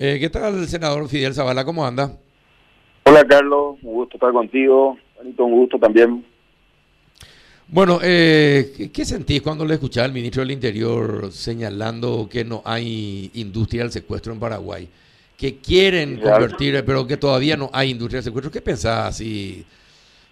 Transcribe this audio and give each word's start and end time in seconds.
Eh, 0.00 0.18
¿Qué 0.20 0.30
tal, 0.30 0.64
senador 0.68 1.08
Fidel 1.08 1.34
Zavala? 1.34 1.64
¿Cómo 1.64 1.84
anda? 1.84 2.12
Hola, 3.02 3.24
Carlos. 3.24 3.78
Un 3.82 3.94
gusto 3.94 4.16
estar 4.16 4.32
contigo. 4.32 4.96
Un 5.24 5.50
gusto 5.50 5.76
también. 5.76 6.24
Bueno, 7.66 7.98
eh, 8.02 8.90
¿qué 8.94 9.04
sentís 9.04 9.42
cuando 9.42 9.64
le 9.64 9.74
escuchaba 9.74 10.04
al 10.06 10.12
ministro 10.12 10.40
del 10.40 10.52
Interior 10.52 11.32
señalando 11.32 12.28
que 12.30 12.44
no 12.44 12.62
hay 12.64 13.30
industria 13.34 13.82
del 13.82 13.90
secuestro 13.90 14.32
en 14.32 14.38
Paraguay? 14.38 14.88
Que 15.36 15.56
quieren 15.56 16.20
convertir, 16.20 16.84
pero 16.86 17.04
que 17.04 17.16
todavía 17.16 17.56
no 17.56 17.68
hay 17.72 17.90
industria 17.90 18.18
del 18.18 18.24
secuestro. 18.24 18.52
¿Qué 18.52 18.62
pensás 18.62 19.08
así, 19.08 19.66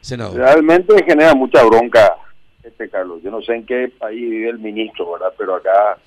senador? 0.01 0.37
Realmente 0.37 0.95
genera 1.05 1.35
mucha 1.35 1.65
bronca, 1.65 2.15
este 2.63 2.89
Carlos. 2.89 3.21
Yo 3.23 3.33
no 3.33 3.43
sé 3.43 3.55
en 3.57 3.67
qué 3.67 3.93
país 3.99 4.31
vive 4.31 4.49
el 4.49 4.61
ministro, 4.61 5.13
¿verdad? 5.13 5.35
Pero 5.37 5.57
acá 5.57 5.99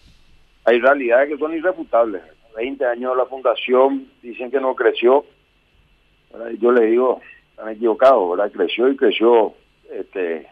hay 0.64 0.80
realidades 0.80 1.30
que 1.30 1.38
son 1.38 1.54
irrefutables. 1.54 2.21
20 2.60 2.86
años 2.86 3.12
de 3.12 3.18
la 3.18 3.26
fundación, 3.26 4.07
dicen 4.21 4.52
que 4.52 4.60
no 4.60 4.75
creció. 4.75 5.24
Yo 6.60 6.71
le 6.74 6.88
digo, 6.88 7.21
están 7.52 7.70
equivocados, 7.70 8.32
¿verdad? 8.32 8.52
Creció 8.52 8.89
y 8.89 8.97
creció 8.97 9.54
este, 9.89 10.46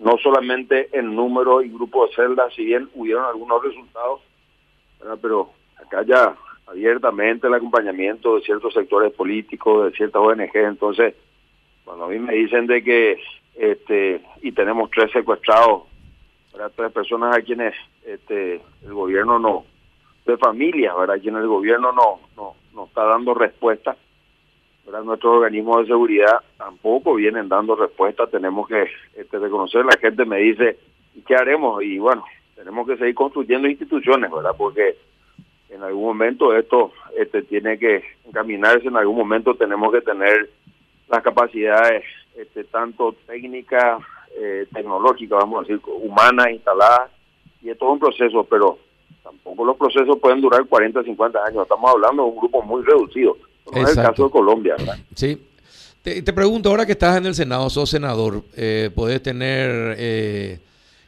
no 0.00 0.18
solamente 0.18 0.88
en 0.92 1.14
número 1.14 1.62
y 1.62 1.68
grupo 1.68 2.06
de 2.06 2.14
celdas, 2.14 2.52
si 2.54 2.64
bien 2.64 2.88
hubieron 2.94 3.24
algunos 3.24 3.62
resultados, 3.62 4.22
pero 5.22 5.50
acá 5.76 6.02
ya 6.02 6.36
abiertamente 6.66 7.46
el 7.46 7.54
acompañamiento 7.54 8.34
de 8.34 8.42
ciertos 8.42 8.74
sectores 8.74 9.12
políticos, 9.12 9.84
de 9.84 9.96
ciertas 9.96 10.20
ONG, 10.20 10.50
entonces 10.54 11.14
cuando 11.84 12.06
a 12.06 12.08
mí 12.08 12.18
me 12.18 12.34
dicen 12.34 12.66
de 12.66 12.82
que 12.82 13.18
este 13.54 14.20
y 14.42 14.50
tenemos 14.52 14.90
tres 14.90 15.12
secuestrados, 15.12 15.84
para 16.52 16.68
tres 16.70 16.90
personas 16.92 17.36
a 17.36 17.40
quienes 17.40 17.74
este 18.04 18.60
el 18.84 18.92
gobierno 18.92 19.38
no 19.38 19.64
de 20.32 20.38
familias, 20.38 20.96
¿verdad? 20.96 21.20
Quien 21.20 21.36
el 21.36 21.46
gobierno 21.46 21.92
no, 21.92 22.20
no, 22.36 22.54
no 22.74 22.84
está 22.86 23.04
dando 23.04 23.34
respuesta. 23.34 23.96
¿verdad? 24.84 25.02
Nuestros 25.02 25.36
organismos 25.36 25.80
de 25.80 25.86
seguridad 25.86 26.40
tampoco 26.56 27.14
vienen 27.14 27.48
dando 27.48 27.76
respuesta. 27.76 28.26
Tenemos 28.26 28.68
que 28.68 28.86
este, 29.16 29.38
reconocer, 29.38 29.84
la 29.84 29.98
gente 29.98 30.24
me 30.24 30.38
dice, 30.38 30.78
¿qué 31.26 31.34
haremos? 31.34 31.82
Y 31.82 31.98
bueno, 31.98 32.24
tenemos 32.54 32.86
que 32.86 32.96
seguir 32.96 33.14
construyendo 33.14 33.68
instituciones, 33.68 34.30
¿verdad? 34.30 34.54
Porque 34.56 34.96
en 35.70 35.82
algún 35.82 36.04
momento 36.04 36.54
esto 36.54 36.92
este, 37.16 37.42
tiene 37.42 37.78
que 37.78 38.02
encaminarse, 38.26 38.88
en 38.88 38.96
algún 38.96 39.16
momento 39.16 39.54
tenemos 39.54 39.92
que 39.92 40.00
tener 40.00 40.48
las 41.08 41.22
capacidades 41.22 42.04
este, 42.36 42.64
tanto 42.64 43.14
técnicas, 43.26 44.02
eh, 44.36 44.66
tecnológicas, 44.72 45.38
vamos 45.38 45.58
a 45.58 45.60
decir, 45.62 45.80
humanas 45.86 46.50
instaladas, 46.50 47.10
y 47.62 47.70
es 47.70 47.78
todo 47.78 47.92
un 47.92 47.98
proceso, 47.98 48.44
pero 48.44 48.78
tampoco 49.28 49.64
los 49.64 49.76
procesos 49.76 50.18
pueden 50.18 50.40
durar 50.40 50.64
40, 50.64 51.02
50 51.02 51.38
años. 51.44 51.62
Estamos 51.62 51.90
hablando 51.90 52.24
de 52.24 52.30
un 52.30 52.36
grupo 52.36 52.62
muy 52.62 52.82
reducido. 52.82 53.36
No 53.72 53.82
es 53.82 53.96
el 53.96 54.02
caso 54.02 54.24
de 54.24 54.30
Colombia, 54.30 54.74
¿verdad? 54.78 54.96
Sí. 55.14 55.38
Te, 56.02 56.32
pregunto, 56.32 56.70
ahora 56.70 56.86
que 56.86 56.92
estás 56.92 57.18
en 57.18 57.26
el 57.26 57.34
Senado, 57.34 57.68
sos 57.68 57.90
senador, 57.90 58.42
eh, 58.56 58.90
¿podés 58.94 59.22
tener 59.22 59.94
eh, 59.98 60.58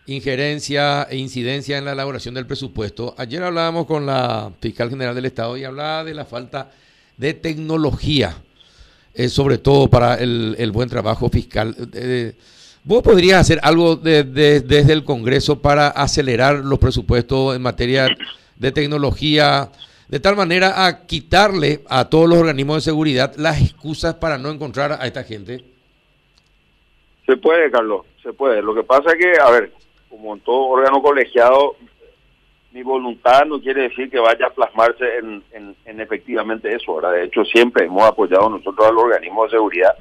injerencia 0.06 1.04
e 1.04 1.16
incidencia 1.16 1.78
en 1.78 1.86
la 1.86 1.92
elaboración 1.92 2.34
del 2.34 2.46
presupuesto? 2.46 3.14
Ayer 3.16 3.42
hablábamos 3.42 3.86
con 3.86 4.04
la 4.04 4.52
fiscal 4.60 4.90
general 4.90 5.14
del 5.14 5.24
Estado 5.24 5.56
y 5.56 5.64
hablaba 5.64 6.04
de 6.04 6.12
la 6.12 6.26
falta 6.26 6.70
de 7.16 7.32
tecnología, 7.32 8.36
eh, 9.14 9.30
sobre 9.30 9.56
todo 9.56 9.88
para 9.88 10.16
el, 10.16 10.70
buen 10.70 10.90
trabajo 10.90 11.30
fiscal. 11.30 11.74
¿Vos 12.82 13.02
podrías 13.02 13.40
hacer 13.40 13.58
algo 13.62 13.96
desde 13.96 14.92
el 14.92 15.04
Congreso 15.04 15.60
para 15.60 15.88
acelerar 15.88 16.60
los 16.64 16.78
presupuestos 16.78 17.54
en 17.54 17.60
materia 17.60 18.08
de 18.56 18.72
tecnología, 18.72 19.68
de 20.08 20.18
tal 20.18 20.34
manera 20.34 20.86
a 20.86 21.06
quitarle 21.06 21.80
a 21.90 22.08
todos 22.08 22.26
los 22.26 22.38
organismos 22.38 22.76
de 22.76 22.90
seguridad 22.90 23.34
las 23.36 23.60
excusas 23.60 24.14
para 24.14 24.38
no 24.38 24.48
encontrar 24.50 24.92
a 24.92 25.06
esta 25.06 25.24
gente? 25.24 25.62
Se 27.26 27.36
puede, 27.36 27.70
Carlos, 27.70 28.06
se 28.22 28.32
puede. 28.32 28.62
Lo 28.62 28.74
que 28.74 28.82
pasa 28.82 29.12
es 29.12 29.16
que, 29.16 29.38
a 29.38 29.50
ver, 29.50 29.72
como 30.08 30.34
en 30.34 30.40
todo 30.40 30.68
órgano 30.68 31.02
colegiado, 31.02 31.76
mi 32.72 32.82
voluntad 32.82 33.44
no 33.44 33.60
quiere 33.60 33.82
decir 33.82 34.08
que 34.08 34.18
vaya 34.18 34.46
a 34.46 34.54
plasmarse 34.54 35.18
en, 35.18 35.76
en 35.84 36.00
efectivamente 36.00 36.74
eso. 36.74 36.94
¿verdad? 36.94 37.12
De 37.12 37.24
hecho, 37.24 37.44
siempre 37.44 37.84
hemos 37.84 38.04
apoyado 38.04 38.48
nosotros 38.48 38.88
a 38.88 38.90
los 38.90 39.02
organismos 39.02 39.50
de 39.50 39.58
seguridad 39.58 39.94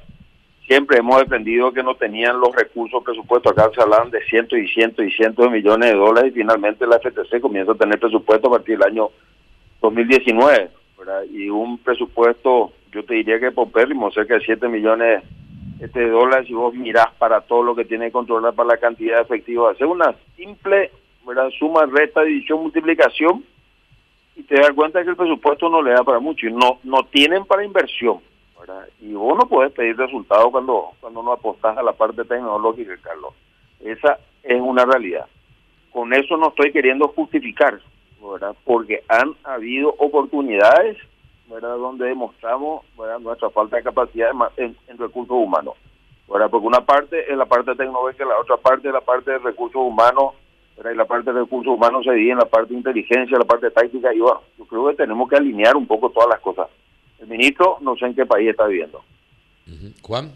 siempre 0.70 1.00
hemos 1.00 1.20
defendido 1.20 1.74
que 1.74 1.82
no 1.82 1.96
tenían 1.96 2.40
los 2.40 2.56
recursos 2.56 3.04
presupuestos. 3.04 3.52
Acá 3.52 3.72
se 3.74 3.82
hablan 3.82 4.12
de 4.12 4.24
cientos 4.26 4.60
y 4.60 4.68
cientos 4.68 5.04
y 5.04 5.10
cientos 5.10 5.46
de 5.46 5.52
millones 5.52 5.92
de 5.92 5.98
dólares 5.98 6.32
y 6.32 6.38
finalmente 6.38 6.86
la 6.86 7.00
FTC 7.00 7.42
comienza 7.42 7.72
a 7.72 7.76
tener 7.76 8.00
presupuesto 8.00 8.48
a 8.48 8.52
partir 8.52 8.78
del 8.78 8.88
año 8.88 9.10
2019. 9.82 10.70
Y 11.32 11.50
un 11.50 11.80
presupuesto, 11.80 12.72
yo 12.92 13.04
te 13.04 13.16
diría 13.16 13.40
que 13.40 13.52
popérrimo, 13.52 14.12
cerca 14.12 14.36
de 14.36 14.46
7 14.46 14.68
millones 14.68 15.24
este, 15.80 16.02
de 16.02 16.10
dólares 16.10 16.46
si 16.46 16.54
vos 16.54 16.76
mirás 16.76 17.08
para 17.18 17.42
todo 17.42 17.64
lo 17.64 17.76
que 17.76 17.86
tiene 17.86 18.06
que 18.06 18.12
controlar 18.12 18.54
para 18.54 18.70
la 18.70 18.78
cantidad 18.78 19.16
de 19.16 19.24
efectivo. 19.24 19.70
Hacer 19.70 19.88
una 19.88 20.14
simple 20.36 20.92
suma, 21.58 21.88
resta, 21.88 22.22
división, 22.22 22.62
multiplicación 22.62 23.44
y 24.36 24.44
te 24.44 24.56
das 24.56 24.72
cuenta 24.76 25.04
que 25.04 25.10
el 25.10 25.16
presupuesto 25.16 25.68
no 25.68 25.82
le 25.82 25.92
da 25.92 26.04
para 26.04 26.20
mucho 26.20 26.46
y 26.46 26.54
no, 26.54 26.80
no 26.84 27.04
tienen 27.06 27.46
para 27.46 27.66
inversión. 27.66 28.20
Y 29.00 29.14
vos 29.14 29.38
no 29.38 29.48
puedes 29.48 29.72
pedir 29.74 29.98
resultados 29.98 30.52
cuando, 30.52 30.92
cuando 31.00 31.24
no 31.24 31.32
apostás 31.32 31.78
a 31.78 31.84
la 31.84 31.94
parte 31.94 32.24
tecnológica, 32.26 32.98
Carlos. 33.02 33.34
Esa 33.80 34.20
es 34.44 34.62
una 34.62 34.86
realidad. 34.86 35.26
Con 35.92 36.14
eso 36.14 36.38
no 36.38 36.50
estoy 36.50 36.72
queriendo 36.72 37.08
justificar. 37.10 37.80
Porque 38.66 39.04
han 39.08 39.34
habido 39.44 39.96
oportunidades, 39.98 40.98
¿verdad? 41.48 41.78
Donde 41.78 42.08
demostramos, 42.08 42.84
Nuestra 43.22 43.50
falta 43.50 43.78
de 43.78 43.84
capacidad 43.84 44.32
en, 44.58 44.76
recursos 44.98 45.36
humanos, 45.36 45.76
¿verdad? 46.28 46.50
Porque 46.50 46.68
una 46.68 46.82
parte 46.82 47.32
es 47.32 47.38
la 47.38 47.46
parte 47.46 47.76
tecnológica, 47.76 48.26
la 48.26 48.40
otra 48.40 48.58
parte 48.58 48.88
es 48.88 48.94
la 48.94 49.02
parte 49.02 49.32
de 49.32 49.40
recursos 49.40 49.82
humanos. 49.82 50.34
Y 50.78 50.96
la 50.96 51.06
parte 51.06 51.34
de 51.34 51.42
recursos 51.42 51.74
humanos 51.74 52.06
se 52.06 52.14
divide 52.14 52.32
en 52.32 52.38
la 52.38 52.46
parte 52.46 52.70
de 52.70 52.78
inteligencia, 52.78 53.38
la 53.38 53.44
parte 53.44 53.70
táctica, 53.70 54.14
y 54.14 54.20
bueno, 54.20 54.42
yo 54.58 54.66
creo 54.66 54.88
que 54.88 54.96
tenemos 54.96 55.28
que 55.30 55.36
alinear 55.36 55.76
un 55.76 55.86
poco 55.86 56.10
todas 56.10 56.30
las 56.30 56.40
cosas. 56.40 56.70
El 57.22 57.28
ministro 57.28 57.78
no 57.82 57.96
sé 57.96 58.06
en 58.06 58.16
qué 58.16 58.26
país 58.26 58.50
está 58.50 58.66
viviendo. 58.68 59.04
Juan. 60.02 60.32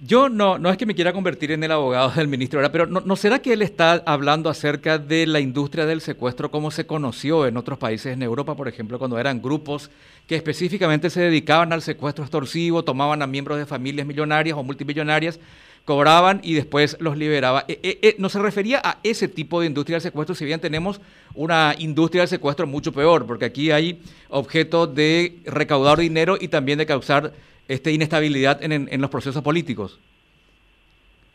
Yo 0.00 0.28
no, 0.28 0.58
no 0.58 0.70
es 0.70 0.76
que 0.76 0.86
me 0.86 0.94
quiera 0.94 1.12
convertir 1.12 1.50
en 1.50 1.64
el 1.64 1.72
abogado 1.72 2.10
del 2.10 2.28
ministro 2.28 2.60
ahora, 2.60 2.70
pero 2.70 2.86
no, 2.86 3.00
¿no, 3.00 3.16
será 3.16 3.40
que 3.40 3.52
él 3.52 3.62
está 3.62 3.94
hablando 4.06 4.48
acerca 4.48 4.96
de 4.96 5.26
la 5.26 5.40
industria 5.40 5.86
del 5.86 6.00
secuestro 6.00 6.52
como 6.52 6.70
se 6.70 6.86
conoció 6.86 7.48
en 7.48 7.56
otros 7.56 7.78
países 7.78 8.12
en 8.12 8.22
Europa, 8.22 8.54
por 8.54 8.68
ejemplo, 8.68 9.00
cuando 9.00 9.18
eran 9.18 9.42
grupos 9.42 9.90
que 10.28 10.36
específicamente 10.36 11.10
se 11.10 11.22
dedicaban 11.22 11.72
al 11.72 11.82
secuestro 11.82 12.22
extorsivo, 12.22 12.84
tomaban 12.84 13.22
a 13.22 13.26
miembros 13.26 13.58
de 13.58 13.66
familias 13.66 14.06
millonarias 14.06 14.56
o 14.56 14.62
multimillonarias 14.62 15.40
cobraban 15.88 16.40
y 16.42 16.52
después 16.52 16.98
los 17.00 17.16
liberaba. 17.16 17.64
Eh, 17.66 17.80
eh, 17.82 17.98
eh, 18.02 18.14
no 18.18 18.28
se 18.28 18.38
refería 18.42 18.78
a 18.84 18.98
ese 19.02 19.26
tipo 19.26 19.58
de 19.58 19.68
industria 19.68 19.94
del 19.94 20.02
secuestro, 20.02 20.34
si 20.34 20.44
bien 20.44 20.60
tenemos 20.60 21.00
una 21.34 21.74
industria 21.78 22.20
del 22.20 22.28
secuestro 22.28 22.66
mucho 22.66 22.92
peor, 22.92 23.26
porque 23.26 23.46
aquí 23.46 23.70
hay 23.70 23.98
objetos 24.28 24.94
de 24.94 25.38
recaudar 25.46 25.96
dinero 25.96 26.36
y 26.38 26.48
también 26.48 26.76
de 26.76 26.84
causar 26.84 27.32
este, 27.68 27.90
inestabilidad 27.90 28.62
en, 28.62 29.00
los 29.00 29.08
procesos 29.08 29.42
políticos. 29.42 29.98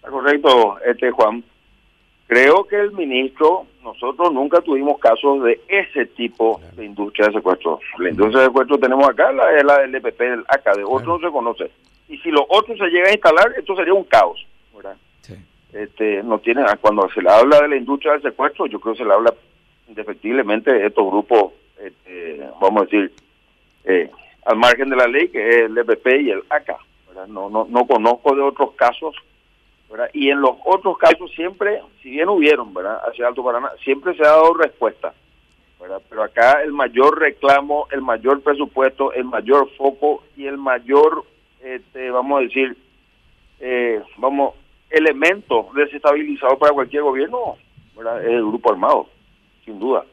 Correcto, 0.08 0.78
este 0.86 1.10
Juan. 1.10 1.44
Creo 2.28 2.66
que 2.66 2.80
el 2.80 2.92
ministro, 2.92 3.66
nosotros 3.84 4.32
nunca 4.32 4.62
tuvimos 4.62 5.00
casos 5.00 5.44
de 5.46 5.62
ese 5.68 6.06
tipo 6.06 6.62
de 6.76 6.86
industria 6.86 7.26
de 7.30 7.34
secuestro. 7.34 7.80
La 7.98 8.10
industria 8.12 8.42
de 8.42 8.48
secuestro 8.50 8.78
tenemos 8.78 9.10
acá, 9.10 9.32
la, 9.32 9.58
es 9.58 9.64
la 9.64 9.80
del 9.80 9.96
EPP, 9.96 10.20
del 10.20 10.46
ACA, 10.48 10.76
de 10.76 10.84
otros 10.84 11.20
no 11.20 11.28
se 11.28 11.34
conoce 11.34 11.72
y 12.08 12.18
si 12.18 12.30
los 12.30 12.44
otros 12.50 12.78
se 12.78 12.88
llega 12.88 13.10
a 13.10 13.14
instalar, 13.14 13.54
esto 13.58 13.76
sería 13.76 13.94
un 13.94 14.04
caos. 14.04 14.46
Este, 15.72 16.22
no 16.22 16.38
tiene, 16.38 16.64
cuando 16.82 17.10
se 17.10 17.22
le 17.22 17.32
habla 17.32 17.62
de 17.62 17.68
la 17.68 17.76
industria 17.76 18.12
del 18.14 18.22
secuestro, 18.22 18.68
yo 18.68 18.80
creo 18.80 18.94
que 18.94 19.00
se 19.00 19.06
le 19.06 19.14
habla 19.14 19.34
indefectiblemente 19.88 20.72
de 20.72 20.86
estos 20.86 21.08
grupos, 21.08 21.54
este, 21.80 22.48
vamos 22.62 22.84
a 22.84 22.86
decir, 22.86 23.12
eh, 23.86 24.12
al 24.46 24.58
margen 24.58 24.90
de 24.90 24.96
la 24.96 25.08
ley, 25.08 25.30
que 25.30 25.50
es 25.50 25.56
el 25.66 25.78
EPP 25.78 26.08
y 26.22 26.30
el 26.30 26.44
ACA. 26.50 26.78
No, 27.28 27.50
no, 27.50 27.66
no 27.70 27.88
conozco 27.88 28.36
de 28.36 28.42
otros 28.42 28.74
casos. 28.74 29.16
Y 30.14 30.30
en 30.30 30.42
los 30.42 30.56
otros 30.66 30.98
casos 30.98 31.32
siempre, 31.36 31.82
si 32.02 32.10
bien 32.10 32.30
hubieron, 32.30 32.74
¿verdad? 32.74 33.00
hacia 33.08 33.28
Alto 33.28 33.44
Paraná, 33.44 33.70
siempre 33.84 34.16
se 34.16 34.24
ha 34.24 34.30
dado 34.30 34.54
respuesta. 34.56 35.14
Pero 36.10 36.24
acá 36.24 36.64
el 36.64 36.72
mayor 36.72 37.20
reclamo, 37.20 37.88
el 37.92 38.02
mayor 38.02 38.42
presupuesto, 38.42 39.12
el 39.14 39.26
mayor 39.26 39.70
foco 39.76 40.24
y 40.38 40.46
el 40.48 40.58
mayor 40.58 41.26
este, 41.76 42.10
vamos 42.10 42.40
a 42.40 42.44
decir, 42.44 42.78
eh, 43.60 44.02
vamos, 44.18 44.56
elemento 44.90 45.70
desestabilizado 45.76 46.58
para 46.58 46.74
cualquier 46.74 47.04
gobierno, 47.04 47.58
es 47.96 48.28
el 48.28 48.46
grupo 48.46 48.72
armado, 48.72 49.10
sin 49.66 49.80
duda. 49.80 50.06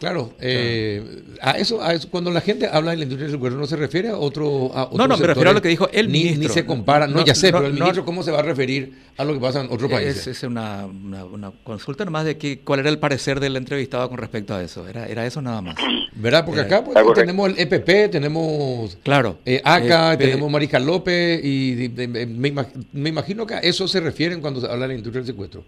Claro, 0.00 0.32
eh, 0.40 1.04
a, 1.42 1.58
eso, 1.58 1.82
a, 1.82 1.92
eso, 1.92 2.08
cuando 2.08 2.30
la 2.30 2.40
gente 2.40 2.66
habla 2.66 2.92
de 2.92 2.96
la 2.96 3.02
industria 3.02 3.26
del 3.26 3.36
secuestro, 3.36 3.60
¿no 3.60 3.66
se 3.66 3.76
refiere 3.76 4.08
a 4.08 4.16
otro, 4.16 4.70
a 4.74 4.88
No, 4.96 5.06
no, 5.06 5.18
me 5.18 5.26
refiero 5.26 5.50
a 5.50 5.52
lo 5.52 5.60
que 5.60 5.68
dijo 5.68 5.90
el 5.92 6.10
ni, 6.10 6.24
ministro. 6.24 6.48
Ni 6.48 6.54
se 6.54 6.64
compara, 6.64 7.06
no, 7.06 7.16
no 7.16 7.24
ya 7.26 7.34
sé, 7.34 7.52
no, 7.52 7.58
pero 7.58 7.66
el 7.68 7.74
ministro, 7.74 8.06
¿cómo 8.06 8.22
se 8.22 8.30
va 8.30 8.38
a 8.38 8.42
referir 8.42 8.94
a 9.18 9.24
lo 9.24 9.34
que 9.34 9.40
pasa 9.40 9.60
en 9.60 9.66
otros 9.70 9.90
países? 9.90 10.26
Es, 10.26 10.38
es 10.38 10.42
una, 10.44 10.86
una, 10.86 11.26
una, 11.26 11.52
consulta 11.64 12.06
nomás 12.06 12.24
de 12.24 12.38
que, 12.38 12.60
cuál 12.60 12.80
era 12.80 12.88
el 12.88 12.98
parecer 12.98 13.40
del 13.40 13.56
entrevistado 13.56 14.08
con 14.08 14.16
respecto 14.16 14.54
a 14.54 14.62
eso. 14.62 14.88
Era, 14.88 15.06
era 15.06 15.26
eso 15.26 15.42
nada 15.42 15.60
más. 15.60 15.76
¿Verdad? 16.14 16.46
Porque 16.46 16.62
acá 16.62 16.82
pues, 16.82 16.96
tenemos 17.12 17.50
el 17.50 17.56
EPP, 17.58 18.10
tenemos 18.10 18.96
claro, 19.02 19.36
eh, 19.44 19.60
ACA, 19.62 20.14
eh, 20.14 20.16
tenemos 20.16 20.50
Marija 20.50 20.78
López, 20.78 21.44
y 21.44 21.74
de, 21.74 21.88
de, 21.90 22.06
de, 22.06 22.26
me, 22.26 22.54
me 22.94 23.08
imagino 23.10 23.46
que 23.46 23.52
a 23.52 23.58
eso 23.58 23.86
se 23.86 24.00
refieren 24.00 24.40
cuando 24.40 24.62
se 24.62 24.66
habla 24.66 24.86
de 24.86 24.94
la 24.94 24.94
industria 24.94 25.20
del 25.20 25.26
secuestro 25.26 25.62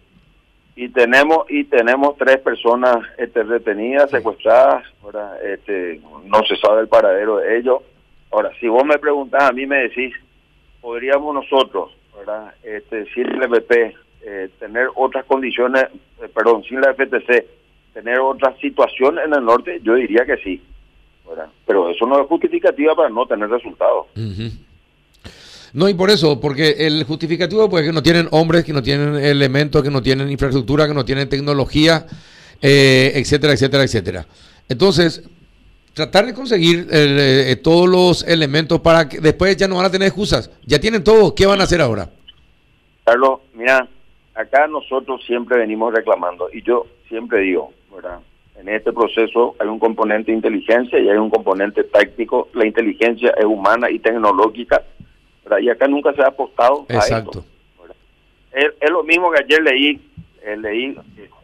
y 0.74 0.88
tenemos 0.88 1.50
y 1.50 1.64
tenemos 1.64 2.16
tres 2.16 2.38
personas 2.38 2.98
este, 3.18 3.42
retenidas, 3.42 4.10
secuestradas, 4.10 4.84
¿verdad? 5.04 5.44
Este, 5.44 6.00
no 6.24 6.42
se 6.44 6.56
sabe 6.56 6.82
el 6.82 6.88
paradero 6.88 7.36
de 7.36 7.58
ellos. 7.58 7.82
Ahora, 8.30 8.50
si 8.58 8.68
vos 8.68 8.84
me 8.84 8.98
preguntás, 8.98 9.42
a 9.42 9.52
mí 9.52 9.66
me 9.66 9.82
decís, 9.82 10.14
podríamos 10.80 11.34
nosotros, 11.34 11.90
¿verdad? 12.16 12.54
Este, 12.62 13.04
sin 13.12 13.26
el 13.26 13.42
FP, 13.42 13.94
eh, 14.24 14.48
tener 14.58 14.88
otras 14.94 15.26
condiciones, 15.26 15.84
eh, 16.22 16.28
perdón, 16.34 16.62
sin 16.64 16.80
la 16.80 16.94
FTC, 16.94 17.46
tener 17.92 18.20
otra 18.20 18.56
situación 18.56 19.18
en 19.18 19.34
el 19.34 19.44
norte, 19.44 19.80
yo 19.82 19.94
diría 19.94 20.24
que 20.24 20.38
sí, 20.38 20.62
¿verdad? 21.28 21.48
Pero 21.66 21.90
eso 21.90 22.06
no 22.06 22.18
es 22.20 22.26
justificativa 22.28 22.94
para 22.94 23.10
no 23.10 23.26
tener 23.26 23.50
resultados. 23.50 24.06
Uh 24.16 24.20
-huh. 24.20 24.52
No, 25.74 25.88
y 25.88 25.94
por 25.94 26.10
eso, 26.10 26.38
porque 26.38 26.76
el 26.80 27.04
justificativo 27.04 27.68
pues 27.70 27.84
que 27.84 27.92
no 27.92 28.02
tienen 28.02 28.28
hombres, 28.30 28.64
que 28.64 28.74
no 28.74 28.82
tienen 28.82 29.16
elementos, 29.16 29.82
que 29.82 29.90
no 29.90 30.02
tienen 30.02 30.30
infraestructura, 30.30 30.86
que 30.86 30.94
no 30.94 31.04
tienen 31.04 31.28
tecnología, 31.28 32.06
eh, 32.60 33.12
etcétera, 33.14 33.54
etcétera, 33.54 33.82
etcétera. 33.82 34.26
Entonces, 34.68 35.22
tratar 35.94 36.26
de 36.26 36.34
conseguir 36.34 36.88
eh, 36.90 37.56
todos 37.62 37.88
los 37.88 38.22
elementos 38.28 38.80
para 38.80 39.08
que 39.08 39.20
después 39.20 39.56
ya 39.56 39.66
no 39.66 39.76
van 39.76 39.86
a 39.86 39.90
tener 39.90 40.08
excusas. 40.08 40.50
Ya 40.66 40.78
tienen 40.78 41.02
todo, 41.02 41.34
¿qué 41.34 41.46
van 41.46 41.60
a 41.60 41.64
hacer 41.64 41.80
ahora? 41.80 42.10
Carlos, 43.04 43.40
mira, 43.54 43.88
acá 44.34 44.66
nosotros 44.66 45.22
siempre 45.26 45.58
venimos 45.58 45.92
reclamando 45.94 46.48
y 46.52 46.62
yo 46.62 46.86
siempre 47.08 47.40
digo, 47.40 47.72
¿verdad? 47.94 48.20
En 48.58 48.68
este 48.68 48.92
proceso 48.92 49.56
hay 49.58 49.66
un 49.66 49.78
componente 49.78 50.30
de 50.30 50.36
inteligencia 50.36 50.98
y 50.98 51.08
hay 51.08 51.16
un 51.16 51.30
componente 51.30 51.82
táctico. 51.84 52.48
La 52.52 52.66
inteligencia 52.66 53.34
es 53.36 53.44
humana 53.44 53.90
y 53.90 53.98
tecnológica 53.98 54.82
y 55.60 55.68
acá 55.68 55.86
nunca 55.88 56.12
se 56.12 56.22
ha 56.22 56.28
apostado 56.28 56.86
Exacto. 56.88 57.38
a 57.38 57.40
esto. 57.40 57.44
Es, 58.52 58.72
es, 58.80 58.90
lo 58.90 59.02
mismo 59.02 59.30
que 59.30 59.42
ayer 59.42 59.62
leí, 59.62 60.00
eh, 60.42 60.56
leí 60.56 60.96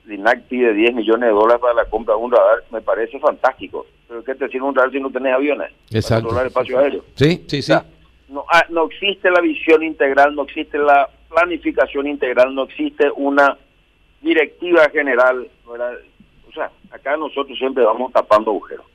Linac 0.05 0.43
pide 0.43 0.73
10 0.73 0.95
millones 0.95 1.29
de 1.29 1.35
dólares 1.35 1.61
para 1.61 1.75
la 1.75 1.85
compra 1.87 2.15
de 2.15 2.21
un 2.21 2.31
radar, 2.31 2.65
me 2.71 2.81
parece 2.81 3.19
fantástico. 3.19 3.87
Pero 4.09 4.25
¿qué 4.25 4.35
te 4.35 4.49
sirve 4.49 4.67
un 4.67 4.75
radar 4.75 4.91
si 4.91 5.01
no 5.01 5.11
tenés 5.11 5.35
aviones? 5.35 5.71
Exacto. 5.91 6.29
Para 6.29 6.43
el 6.43 6.47
espacio 6.49 6.79
aéreo. 6.79 7.05
Sí, 7.15 7.45
sí, 7.47 7.63
sí. 7.63 7.73
O 7.73 7.77
sea, 7.77 7.85
no, 8.29 8.45
ah, 8.53 8.65
no 8.71 8.87
existe 8.87 9.31
la 9.31 9.41
visión 9.41 9.83
integral, 9.83 10.35
no 10.35 10.43
existe 10.43 10.79
la 10.79 11.09
planificación 11.29 12.07
integral, 12.07 12.55
no 12.55 12.65
existe 12.65 13.11
una 13.17 13.57
directiva 14.21 14.89
general. 14.91 15.49
¿verdad? 15.71 15.93
O 16.49 16.53
sea, 16.53 16.71
acá 16.91 17.17
nosotros 17.17 17.57
siempre 17.59 17.85
vamos 17.85 18.13
tapando 18.13 18.51
agujeros. 18.51 18.87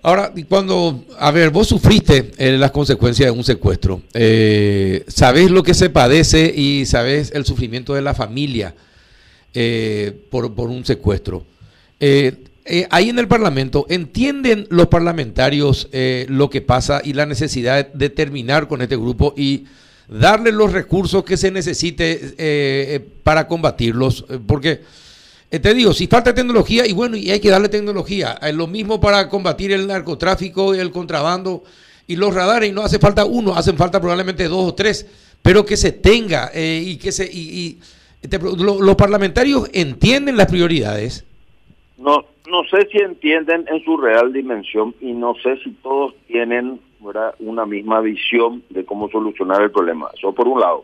Ahora, 0.00 0.32
cuando, 0.48 1.04
a 1.18 1.32
ver, 1.32 1.50
vos 1.50 1.66
sufriste 1.66 2.30
eh, 2.38 2.56
las 2.56 2.70
consecuencias 2.70 3.32
de 3.32 3.36
un 3.36 3.42
secuestro, 3.42 4.02
eh, 4.14 5.04
sabés 5.08 5.50
lo 5.50 5.64
que 5.64 5.74
se 5.74 5.90
padece 5.90 6.52
y 6.54 6.86
sabés 6.86 7.32
el 7.34 7.44
sufrimiento 7.44 7.94
de 7.94 8.02
la 8.02 8.14
familia 8.14 8.76
eh, 9.52 10.16
por, 10.30 10.54
por, 10.54 10.70
un 10.70 10.84
secuestro. 10.84 11.44
ahí 12.90 13.08
en 13.08 13.18
el 13.18 13.26
Parlamento, 13.26 13.86
¿entienden 13.88 14.68
los 14.70 14.86
parlamentarios 14.86 15.88
lo 16.28 16.48
que 16.48 16.60
pasa 16.60 17.00
y 17.02 17.12
la 17.14 17.26
necesidad 17.26 17.92
de 17.92 18.08
terminar 18.08 18.68
con 18.68 18.82
este 18.82 18.96
grupo 18.96 19.34
y 19.36 19.64
darle 20.06 20.52
los 20.52 20.72
recursos 20.72 21.24
que 21.24 21.36
se 21.36 21.50
necesite 21.50 23.04
para 23.24 23.48
combatirlos? 23.48 24.26
Porque... 24.46 25.07
Eh, 25.50 25.58
te 25.58 25.72
digo, 25.72 25.92
si 25.92 26.06
falta 26.06 26.34
tecnología, 26.34 26.86
y 26.86 26.92
bueno, 26.92 27.16
y 27.16 27.30
hay 27.30 27.40
que 27.40 27.48
darle 27.48 27.68
tecnología. 27.68 28.38
Es 28.42 28.54
lo 28.54 28.66
mismo 28.66 29.00
para 29.00 29.28
combatir 29.28 29.72
el 29.72 29.86
narcotráfico, 29.86 30.74
el 30.74 30.90
contrabando 30.90 31.62
y 32.06 32.16
los 32.16 32.34
radares, 32.34 32.70
y 32.70 32.72
no 32.72 32.82
hace 32.82 32.98
falta 32.98 33.24
uno, 33.24 33.54
hacen 33.54 33.76
falta 33.76 34.00
probablemente 34.00 34.48
dos 34.48 34.72
o 34.72 34.74
tres, 34.74 35.06
pero 35.42 35.64
que 35.64 35.76
se 35.76 35.92
tenga 35.92 36.50
eh, 36.52 36.82
y 36.84 36.96
que 36.98 37.12
se. 37.12 37.24
Y, 37.24 37.38
y 37.38 37.78
los 38.22 38.96
parlamentarios 38.96 39.70
entienden 39.72 40.36
las 40.36 40.48
prioridades. 40.48 41.24
No, 41.96 42.24
no 42.48 42.64
sé 42.70 42.88
si 42.90 42.98
entienden 42.98 43.64
en 43.68 43.84
su 43.84 43.96
real 43.96 44.32
dimensión 44.32 44.94
y 45.00 45.12
no 45.12 45.34
sé 45.42 45.56
si 45.62 45.70
todos 45.82 46.14
tienen 46.26 46.80
una 47.38 47.66
misma 47.66 48.00
visión 48.00 48.62
de 48.70 48.84
cómo 48.84 49.08
solucionar 49.08 49.62
el 49.62 49.70
problema. 49.70 50.08
Eso 50.16 50.32
por 50.32 50.48
un 50.48 50.60
lado. 50.60 50.82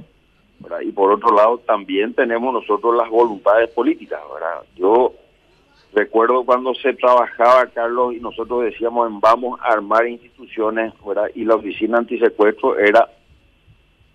¿Verdad? 0.65 0.81
Y 0.81 0.93
por 0.93 1.13
otro 1.13 1.35
lado, 1.37 1.59
también 1.59 2.15
tenemos 2.15 2.53
nosotros 2.53 2.97
las 2.97 3.09
voluntades 3.09 3.71
políticas, 3.71 4.21
¿verdad? 4.33 4.63
Yo 4.77 5.13
recuerdo 5.93 6.45
cuando 6.45 6.75
se 6.75 6.95
trabajaba, 6.95 7.67
Carlos, 7.67 8.15
y 8.15 8.21
nosotros 8.21 8.65
decíamos 8.65 9.09
en 9.11 9.21
vamos 9.21 9.61
a 9.61 9.73
armar 9.73 10.09
instituciones, 10.09 10.93
¿verdad? 11.07 11.31
Y 11.35 11.45
la 11.45 11.57
oficina 11.57 11.99
antisecuestro 11.99 12.79
era 12.79 13.09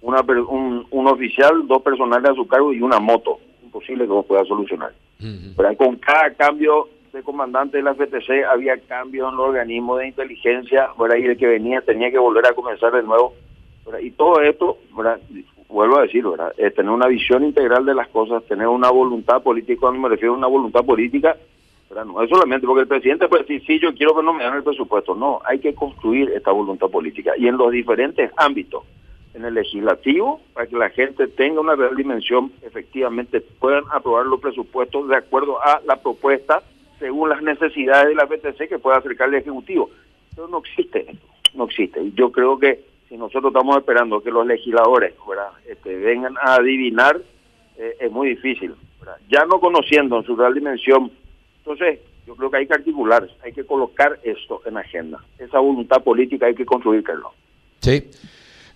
una, 0.01 0.21
un, 0.21 0.85
un 0.89 1.07
oficial, 1.07 1.67
dos 1.67 1.81
personales 1.81 2.31
a 2.31 2.35
su 2.35 2.47
cargo 2.47 2.73
y 2.73 2.81
una 2.81 2.99
moto. 2.99 3.39
Imposible 3.63 4.05
que 4.05 4.13
lo 4.13 4.23
pueda 4.23 4.43
solucionar. 4.45 4.91
Uh 5.19 5.25
-huh. 5.25 5.55
¿verdad? 5.55 5.77
Con 5.77 5.97
cada 5.97 6.33
cambio 6.33 6.89
de 7.13 7.21
comandante 7.23 7.77
de 7.77 7.83
la 7.83 7.93
FTC 7.93 8.45
había 8.49 8.77
cambios 8.81 9.29
en 9.29 9.37
los 9.37 9.49
organismos 9.49 9.99
de 9.99 10.07
inteligencia, 10.07 10.89
¿verdad? 10.97 11.17
Y 11.17 11.25
el 11.25 11.37
que 11.37 11.47
venía 11.47 11.81
tenía 11.81 12.09
que 12.09 12.17
volver 12.17 12.45
a 12.47 12.53
comenzar 12.53 12.91
de 12.91 13.03
nuevo. 13.03 13.33
¿verdad? 13.85 13.99
Y 13.99 14.11
todo 14.11 14.41
esto, 14.41 14.77
¿verdad? 14.95 15.19
Vuelvo 15.69 15.99
a 15.99 16.01
decir, 16.01 16.25
¿verdad? 16.25 16.53
Eh, 16.57 16.71
tener 16.71 16.91
una 16.91 17.07
visión 17.07 17.43
integral 17.43 17.85
de 17.85 17.93
las 17.93 18.07
cosas, 18.09 18.43
tener 18.45 18.67
una 18.67 18.89
voluntad 18.89 19.41
política, 19.41 19.79
cuando 19.79 20.01
me 20.01 20.09
refiero 20.09 20.33
a 20.33 20.37
una 20.37 20.47
voluntad 20.47 20.83
política, 20.83 21.37
¿verdad? 21.89 22.05
no 22.05 22.21
es 22.21 22.29
solamente 22.29 22.67
porque 22.67 22.81
el 22.81 22.87
presidente 22.87 23.27
puede 23.27 23.43
decir, 23.43 23.63
sí, 23.65 23.79
yo 23.79 23.93
quiero 23.93 24.15
que 24.15 24.23
no 24.23 24.33
me 24.33 24.43
den 24.43 24.55
el 24.55 24.63
presupuesto, 24.63 25.15
no, 25.15 25.39
hay 25.45 25.59
que 25.59 25.73
construir 25.73 26.31
esta 26.31 26.51
voluntad 26.51 26.89
política 26.89 27.33
y 27.37 27.47
en 27.47 27.57
los 27.57 27.71
diferentes 27.71 28.31
ámbitos, 28.35 28.83
en 29.35 29.45
el 29.45 29.53
legislativo, 29.53 30.41
para 30.53 30.65
que 30.65 30.75
la 30.75 30.89
gente 30.89 31.27
tenga 31.27 31.61
una 31.61 31.75
real 31.75 31.95
dimensión, 31.95 32.51
efectivamente 32.63 33.41
puedan 33.41 33.83
aprobar 33.91 34.25
los 34.25 34.41
presupuestos 34.41 35.07
de 35.07 35.17
acuerdo 35.17 35.63
a 35.63 35.81
la 35.85 35.97
propuesta 35.97 36.63
según 36.97 37.29
las 37.29 37.41
necesidades 37.41 38.09
de 38.09 38.15
la 38.15 38.25
BTC 38.25 38.67
que 38.67 38.79
pueda 38.79 38.97
acercar 38.97 39.29
el 39.29 39.35
Ejecutivo. 39.35 39.89
Pero 40.35 40.47
no 40.47 40.57
existe, 40.57 41.05
no 41.53 41.65
existe. 41.65 42.11
Yo 42.15 42.31
creo 42.31 42.57
que 42.59 42.88
si 43.09 43.17
nosotros 43.17 43.51
estamos 43.51 43.75
esperando 43.77 44.21
que 44.21 44.29
los 44.29 44.45
legisladores 44.45 45.13
¿verdad? 45.27 45.49
Este, 45.67 45.95
vengan 45.97 46.35
a 46.41 46.55
adivinar, 46.55 47.19
eh, 47.77 47.97
es 47.99 48.11
muy 48.11 48.29
difícil. 48.29 48.75
¿verdad? 48.99 49.17
Ya 49.29 49.45
no 49.45 49.59
conociendo 49.59 50.17
en 50.17 50.23
su 50.23 50.35
real 50.35 50.53
dimensión, 50.53 51.11
entonces 51.57 51.99
yo 52.27 52.35
creo 52.35 52.51
que 52.51 52.57
hay 52.57 52.67
que 52.67 52.75
articular, 52.75 53.27
hay 53.43 53.51
que 53.51 53.65
colocar 53.65 54.19
esto 54.23 54.61
en 54.65 54.77
agenda. 54.77 55.19
Esa 55.39 55.59
voluntad 55.59 56.03
política 56.03 56.45
hay 56.45 56.53
que 56.53 56.65
construir, 56.65 57.03
Carlos. 57.03 57.31
Sí. 57.79 58.03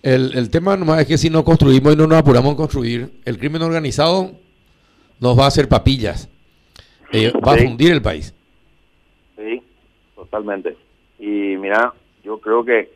El, 0.02 0.36
el 0.36 0.50
tema 0.50 0.76
nomás 0.76 1.02
es 1.02 1.06
que 1.06 1.16
si 1.16 1.30
no 1.30 1.44
construimos 1.44 1.94
y 1.94 1.96
no 1.96 2.06
nos 2.06 2.18
apuramos 2.18 2.50
en 2.50 2.56
construir, 2.56 3.10
el 3.24 3.38
crimen 3.38 3.62
organizado 3.62 4.32
nos 5.20 5.38
va 5.38 5.44
a 5.44 5.48
hacer 5.48 5.68
papillas. 5.68 6.28
Eh, 7.12 7.32
va 7.46 7.54
sí. 7.54 7.60
a 7.60 7.68
fundir 7.68 7.92
el 7.92 8.02
país. 8.02 8.34
Sí, 9.36 9.62
totalmente. 10.16 10.76
Y 11.18 11.56
mira, 11.56 11.94
yo 12.24 12.38
creo 12.38 12.64
que 12.64 12.90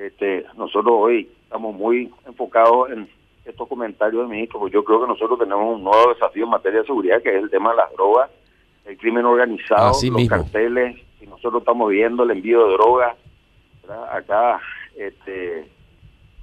este, 0.00 0.46
nosotros 0.56 0.94
hoy 0.96 1.28
estamos 1.42 1.74
muy 1.74 2.10
enfocados 2.26 2.90
en 2.90 3.06
estos 3.44 3.68
comentarios 3.68 4.22
del 4.22 4.30
ministro, 4.30 4.58
porque 4.58 4.74
yo 4.74 4.82
creo 4.82 5.02
que 5.02 5.08
nosotros 5.08 5.38
tenemos 5.38 5.76
un 5.76 5.84
nuevo 5.84 6.14
desafío 6.14 6.44
en 6.44 6.50
materia 6.50 6.80
de 6.80 6.86
seguridad, 6.86 7.20
que 7.22 7.36
es 7.36 7.42
el 7.42 7.50
tema 7.50 7.72
de 7.72 7.76
las 7.76 7.92
drogas, 7.92 8.30
el 8.86 8.96
crimen 8.96 9.26
organizado, 9.26 9.90
Así 9.90 10.08
los 10.08 10.16
mismo. 10.16 10.36
carteles, 10.36 10.96
y 11.20 11.26
nosotros 11.26 11.60
estamos 11.60 11.90
viendo 11.90 12.22
el 12.22 12.30
envío 12.30 12.66
de 12.66 12.72
drogas. 12.72 13.16
¿verdad? 13.82 14.16
Acá 14.16 14.60
este, 14.96 15.68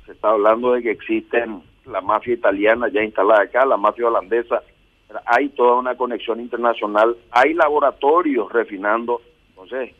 se 0.05 0.11
está 0.11 0.29
hablando 0.29 0.73
de 0.73 0.83
que 0.83 0.91
existen 0.91 1.63
la 1.85 2.01
mafia 2.01 2.35
italiana 2.35 2.89
ya 2.89 3.01
instalada 3.01 3.41
acá, 3.41 3.65
la 3.65 3.77
mafia 3.77 4.07
holandesa, 4.07 4.61
¿verdad? 5.07 5.23
hay 5.25 5.49
toda 5.49 5.77
una 5.77 5.95
conexión 5.95 6.39
internacional, 6.39 7.17
hay 7.31 7.55
laboratorios 7.55 8.51
refinando, 8.51 9.19
entonces... 9.49 9.95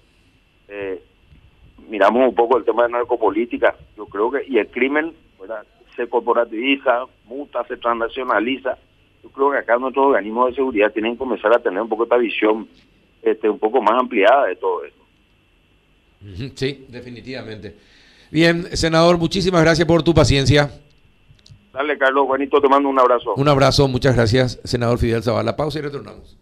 Eh, 0.67 1.01
miramos 1.87 2.29
un 2.29 2.35
poco 2.35 2.57
el 2.57 2.65
tema 2.65 2.83
de 2.83 2.91
narcopolítica, 2.91 3.75
yo 3.95 4.05
creo 4.05 4.31
que, 4.31 4.43
y 4.47 4.57
el 4.57 4.67
crimen 4.67 5.13
¿verdad? 5.39 5.63
se 5.95 6.07
corporativiza, 6.07 7.05
muta, 7.25 7.65
se 7.67 7.77
transnacionaliza. 7.77 8.77
Yo 9.23 9.29
creo 9.29 9.51
que 9.51 9.57
acá 9.57 9.77
nuestros 9.77 10.07
organismos 10.07 10.49
de 10.49 10.55
seguridad 10.55 10.91
tienen 10.91 11.13
que 11.13 11.17
comenzar 11.17 11.53
a 11.53 11.59
tener 11.59 11.81
un 11.81 11.89
poco 11.89 12.03
esta 12.03 12.17
visión 12.17 12.67
este, 13.21 13.49
un 13.49 13.59
poco 13.59 13.81
más 13.81 13.99
ampliada 13.99 14.45
de 14.45 14.55
todo 14.55 14.85
esto. 14.85 15.03
Sí, 16.55 16.85
definitivamente. 16.87 17.75
Bien, 18.31 18.75
senador, 18.75 19.17
muchísimas 19.17 19.61
gracias 19.61 19.87
por 19.87 20.03
tu 20.03 20.13
paciencia. 20.13 20.69
Dale, 21.73 21.97
Carlos, 21.97 22.25
Juanito, 22.25 22.59
te 22.59 22.67
mando 22.67 22.89
un 22.89 22.99
abrazo. 22.99 23.35
Un 23.35 23.47
abrazo, 23.47 23.87
muchas 23.87 24.15
gracias, 24.15 24.59
senador 24.63 24.97
Fidel 24.97 25.23
Zavala. 25.23 25.55
Pausa 25.55 25.79
y 25.79 25.83
retornamos. 25.83 26.37